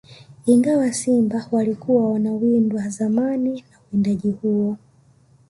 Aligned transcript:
Ingawa 0.45 0.93
simba 0.93 1.47
walikuwa 1.51 2.11
wanawindwa 2.11 2.89
zamani 2.89 3.53
na 3.71 3.77
uwindaji 3.93 4.31
huo 4.31 4.77